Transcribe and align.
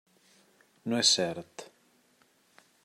No 0.93 1.01
és 1.03 1.11
cert. 1.19 1.67